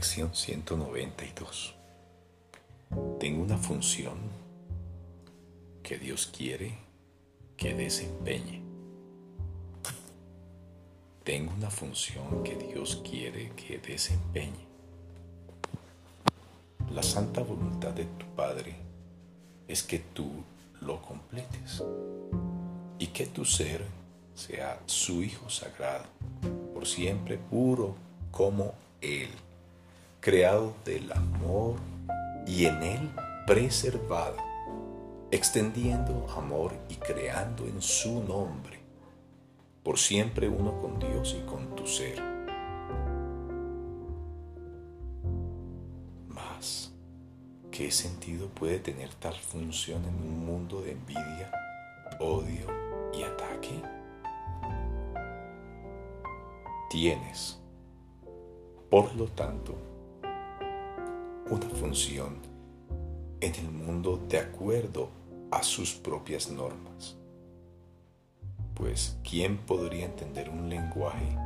[0.00, 1.74] Lección 192.
[3.18, 4.16] Tengo una función
[5.82, 6.78] que Dios quiere
[7.58, 8.62] que desempeñe.
[11.22, 14.66] Tengo una función que Dios quiere que desempeñe.
[16.94, 18.76] La santa voluntad de tu Padre
[19.68, 20.30] es que tú
[20.80, 21.84] lo completes
[22.98, 23.84] y que tu ser
[24.34, 26.06] sea su Hijo sagrado,
[26.72, 27.96] por siempre puro
[28.30, 29.28] como Él,
[30.20, 31.76] creado del amor
[32.46, 33.10] y en Él
[33.46, 34.36] preservado,
[35.30, 38.78] extendiendo amor y creando en su nombre,
[39.82, 42.20] por siempre uno con Dios y con tu ser.
[46.28, 46.92] Más,
[47.70, 51.50] ¿qué sentido puede tener tal función en un mundo de envidia,
[52.20, 52.66] odio
[53.14, 53.82] y ataque?
[56.90, 57.58] Tienes,
[58.90, 59.89] por lo tanto,
[61.50, 62.38] una función
[63.40, 65.10] en el mundo de acuerdo
[65.50, 67.16] a sus propias normas.
[68.74, 71.36] Pues, ¿quién podría entender un lenguaje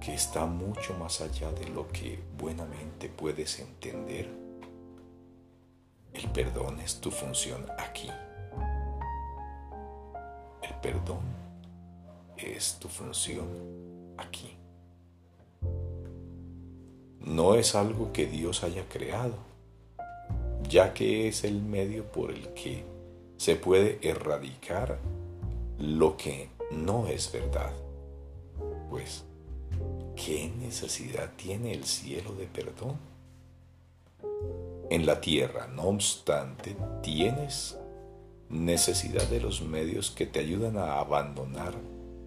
[0.00, 4.30] que está mucho más allá de lo que buenamente puedes entender?
[6.12, 8.08] El perdón es tu función aquí.
[10.62, 11.22] El perdón
[12.36, 13.48] es tu función
[14.16, 14.59] aquí
[17.30, 19.36] no es algo que Dios haya creado,
[20.68, 22.84] ya que es el medio por el que
[23.36, 24.98] se puede erradicar
[25.78, 27.72] lo que no es verdad.
[28.90, 29.24] Pues,
[30.16, 32.98] ¿qué necesidad tiene el cielo de perdón?
[34.90, 37.78] En la tierra, no obstante, tienes
[38.48, 41.74] necesidad de los medios que te ayudan a abandonar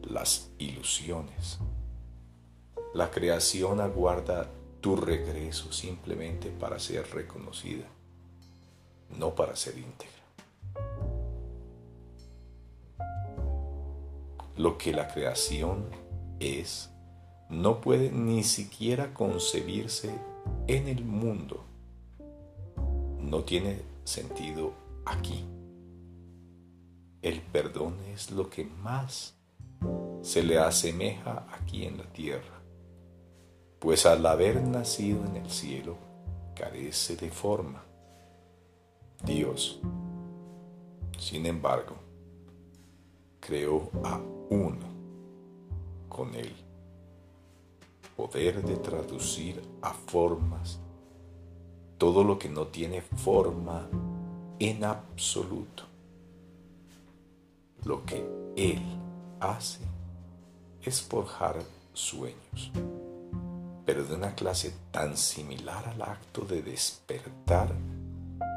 [0.02, 1.60] las ilusiones.
[2.94, 4.50] La creación aguarda
[4.84, 7.86] tu regreso simplemente para ser reconocida,
[9.18, 10.12] no para ser íntegra.
[14.58, 15.86] Lo que la creación
[16.42, 16.90] es
[17.48, 20.14] no puede ni siquiera concebirse
[20.68, 21.64] en el mundo.
[23.22, 24.74] No tiene sentido
[25.06, 25.46] aquí.
[27.22, 29.34] El perdón es lo que más
[30.24, 32.63] se le asemeja aquí en la tierra
[33.84, 35.98] pues al haber nacido en el cielo,
[36.56, 37.84] carece de forma.
[39.26, 39.82] Dios,
[41.20, 41.98] sin embargo,
[43.42, 44.86] creó a uno
[46.08, 46.56] con él,
[48.16, 50.80] poder de traducir a formas
[51.98, 53.90] todo lo que no tiene forma
[54.60, 55.84] en absoluto.
[57.84, 58.82] Lo que él
[59.42, 59.82] hace
[60.82, 61.62] es forjar
[61.92, 62.72] sueños
[63.86, 67.70] pero de una clase tan similar al acto de despertar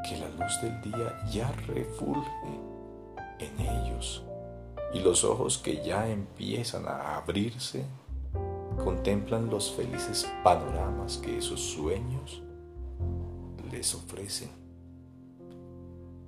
[0.07, 2.29] que la luz del día ya refulge
[3.39, 4.23] en ellos
[4.93, 7.83] y los ojos que ya empiezan a abrirse
[8.83, 12.41] contemplan los felices panoramas que esos sueños
[13.71, 14.49] les ofrecen.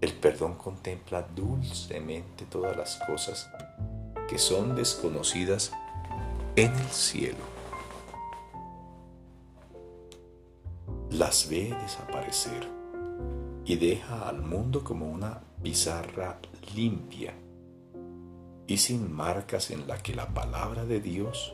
[0.02, 3.50] El perdón contempla dulcemente todas las cosas
[4.28, 5.72] que son desconocidas
[6.56, 7.59] en el cielo.
[11.20, 12.66] Las ve desaparecer
[13.66, 16.40] y deja al mundo como una pizarra
[16.74, 17.34] limpia
[18.68, 21.54] y sin marcas en la que la palabra de Dios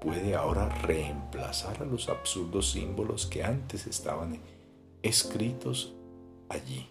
[0.00, 4.38] puede ahora reemplazar a los absurdos símbolos que antes estaban
[5.02, 5.94] escritos
[6.48, 6.88] allí.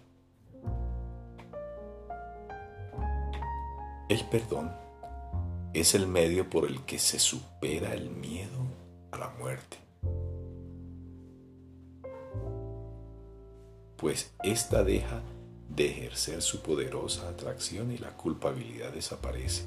[4.10, 4.70] El perdón
[5.72, 8.66] es el medio por el que se supera el miedo
[9.12, 9.78] a la muerte.
[14.02, 15.22] Pues ésta deja
[15.68, 19.62] de ejercer su poderosa atracción y la culpabilidad desaparece.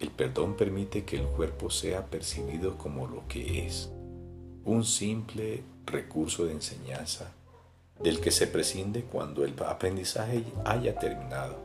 [0.00, 3.90] El perdón permite que el cuerpo sea percibido como lo que es,
[4.64, 7.30] un simple recurso de enseñanza
[8.02, 11.58] del que se prescinde cuando el aprendizaje haya terminado,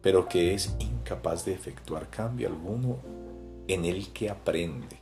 [0.00, 2.96] pero que es incapaz de efectuar cambio alguno
[3.68, 4.96] en el que aprende.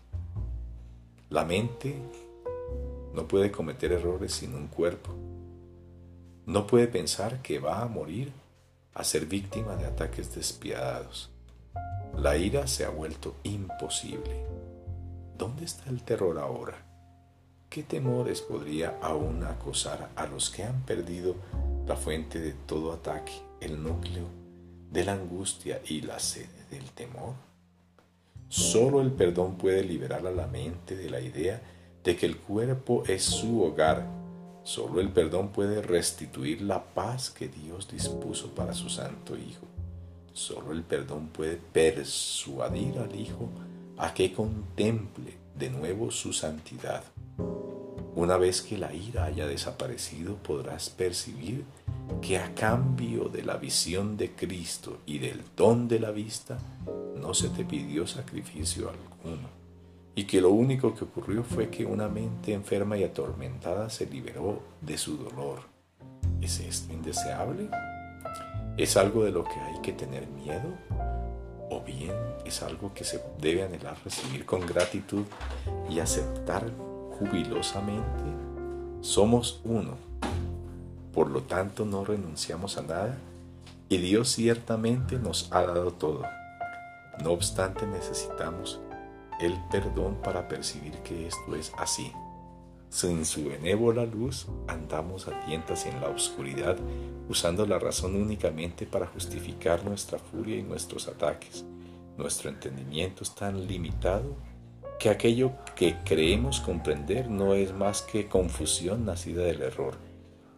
[1.29, 1.95] La mente
[3.15, 5.30] no puede cometer errores sin un cuerpo
[6.47, 8.33] no puede pensar que va a morir
[8.95, 11.31] a ser víctima de ataques despiadados.
[12.17, 14.45] La ira se ha vuelto imposible.
[15.39, 16.87] ¿Dónde está el terror ahora?
[17.69, 21.37] ¿Qué temores podría aún acosar a los que han perdido
[21.87, 24.25] la fuente de todo ataque, el núcleo
[24.91, 27.35] de la angustia y la sede del temor?
[28.49, 31.63] Solo el perdón puede liberar a la mente de la idea
[32.03, 34.05] de que el cuerpo es su hogar.
[34.63, 39.67] Solo el perdón puede restituir la paz que Dios dispuso para su Santo Hijo.
[40.33, 43.49] Solo el perdón puede persuadir al Hijo
[43.97, 47.05] a que contemple de nuevo su santidad.
[48.15, 51.65] Una vez que la ira haya desaparecido, podrás percibir
[52.21, 56.59] que a cambio de la visión de Cristo y del don de la vista,
[57.17, 59.49] no se te pidió sacrificio alguno,
[60.15, 64.61] y que lo único que ocurrió fue que una mente enferma y atormentada se liberó
[64.81, 65.61] de su dolor.
[66.41, 67.69] ¿Es esto indeseable?
[68.77, 70.75] ¿Es algo de lo que hay que tener miedo?
[71.71, 72.15] ¿O bien
[72.45, 75.25] es algo que se debe anhelar recibir con gratitud
[75.89, 76.65] y aceptar
[77.19, 78.25] jubilosamente?
[79.01, 80.11] Somos uno
[81.13, 83.19] por lo tanto, no renunciamos a nada
[83.89, 86.23] y Dios ciertamente nos ha dado todo.
[87.23, 88.81] No obstante, necesitamos
[89.41, 92.13] el perdón para percibir que esto es así.
[92.89, 96.77] Sin su benévola luz andamos a tientas en la oscuridad,
[97.29, 101.65] usando la razón únicamente para justificar nuestra furia y nuestros ataques.
[102.17, 104.37] Nuestro entendimiento es tan limitado
[104.99, 110.11] que aquello que creemos comprender no es más que confusión nacida del error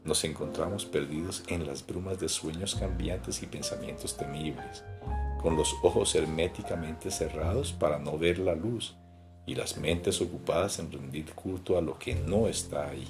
[0.05, 4.85] nos encontramos perdidos en las brumas de sueños cambiantes y pensamientos temibles,
[5.43, 8.95] con los ojos herméticamente cerrados para no ver la luz
[9.47, 13.09] y las mentes ocupadas en rendir culto a lo que no está ahí.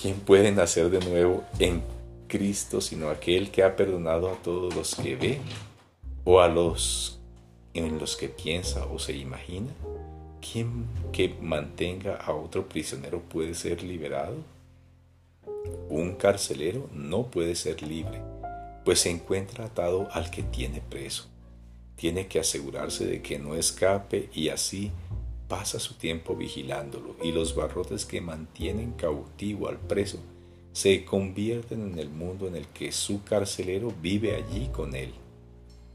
[0.00, 1.82] ¿Quién puede nacer de nuevo en
[2.28, 5.40] Cristo sino aquel que ha perdonado a todos los que ve
[6.24, 7.20] o a los
[7.74, 9.68] en los que piensa o se imagina?
[10.40, 14.36] ¿Quién que mantenga a otro prisionero puede ser liberado?
[15.88, 18.20] Un carcelero no puede ser libre,
[18.86, 21.26] pues se encuentra atado al que tiene preso.
[21.96, 24.92] Tiene que asegurarse de que no escape y así
[25.48, 30.18] pasa su tiempo vigilándolo y los barrotes que mantienen cautivo al preso
[30.72, 35.12] se convierten en el mundo en el que su carcelero vive allí con él.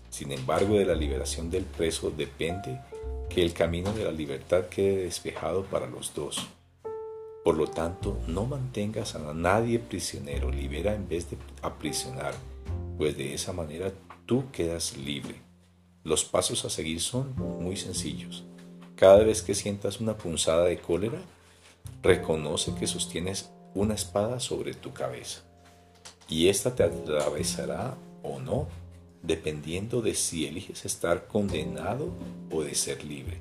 [0.09, 2.77] Sin embargo, de la liberación del preso depende
[3.29, 6.45] que el camino de la libertad quede despejado para los dos.
[7.45, 12.33] Por lo tanto, no mantengas a nadie prisionero, libera en vez de aprisionar,
[13.01, 13.91] pues de esa manera
[14.27, 15.41] tú quedas libre.
[16.03, 18.43] Los pasos a seguir son muy sencillos.
[18.95, 21.19] Cada vez que sientas una punzada de cólera,
[22.03, 25.41] reconoce que sostienes una espada sobre tu cabeza.
[26.29, 28.67] Y ésta te atravesará o no,
[29.23, 32.13] dependiendo de si eliges estar condenado
[32.51, 33.39] o de ser libre.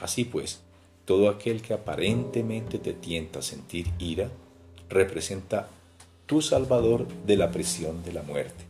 [0.00, 0.62] Así pues,
[1.04, 4.32] todo aquel que aparentemente te tienta a sentir ira
[4.88, 5.68] representa
[6.26, 8.69] tu salvador de la prisión de la muerte.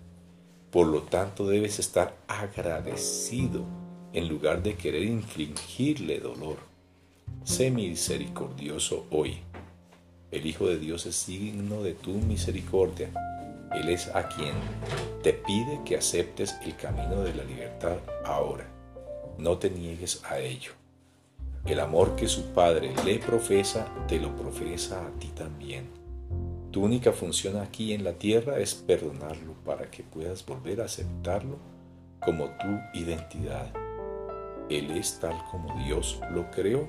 [0.71, 3.65] Por lo tanto debes estar agradecido
[4.13, 6.59] en lugar de querer infligirle dolor.
[7.43, 9.39] Sé misericordioso hoy.
[10.31, 13.11] El Hijo de Dios es signo de tu misericordia.
[13.73, 14.55] Él es a quien
[15.23, 18.67] te pide que aceptes el camino de la libertad ahora.
[19.39, 20.73] No te niegues a ello.
[21.65, 26.00] El amor que su Padre le profesa, te lo profesa a ti también.
[26.71, 31.59] Tu única función aquí en la tierra es perdonarlo para que puedas volver a aceptarlo
[32.25, 33.73] como tu identidad.
[34.69, 36.87] Él es tal como Dios lo creó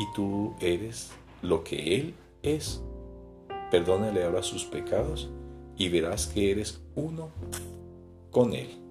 [0.00, 2.82] y tú eres lo que Él es.
[3.70, 5.30] Perdónale ahora sus pecados
[5.76, 7.30] y verás que eres uno
[8.32, 8.89] con Él.